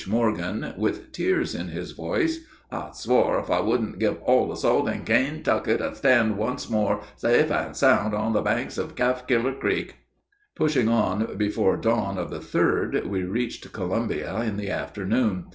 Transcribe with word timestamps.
Morgan, 0.07 0.73
with 0.77 1.11
tears 1.11 1.53
in 1.53 1.67
his 1.67 1.91
voice: 1.91 2.39
"I 2.71 2.89
sw'ar 2.91 3.39
if 3.39 3.51
I 3.51 3.59
wouldn't 3.59 3.99
give 3.99 4.19
all 4.23 4.47
the 4.47 4.55
salt 4.55 4.89
in 4.89 5.05
Kaintucky 5.05 5.77
to 5.77 5.93
stand 5.93 6.39
once 6.39 6.67
more 6.71 7.01
safe 7.15 7.51
and 7.51 7.75
sound 7.77 8.15
on 8.15 8.33
the 8.33 8.41
banks 8.41 8.79
of 8.79 8.95
Calfkiller 8.95 9.59
Creek." 9.59 9.97
Pushing 10.55 10.89
on 10.89 11.37
before 11.37 11.77
dawn 11.77 12.17
of 12.17 12.31
the 12.31 12.39
3d, 12.39 13.05
we 13.05 13.21
reached 13.21 13.71
Columbia 13.73 14.39
in 14.41 14.57
the 14.57 14.71
afternoon. 14.71 15.45